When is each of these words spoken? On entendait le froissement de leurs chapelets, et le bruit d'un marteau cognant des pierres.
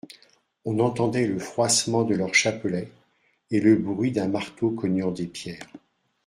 On 0.65 0.79
entendait 0.79 1.27
le 1.27 1.37
froissement 1.37 2.01
de 2.03 2.15
leurs 2.15 2.33
chapelets, 2.33 2.91
et 3.51 3.59
le 3.61 3.75
bruit 3.75 4.11
d'un 4.11 4.29
marteau 4.29 4.71
cognant 4.71 5.11
des 5.11 5.27
pierres. 5.27 5.69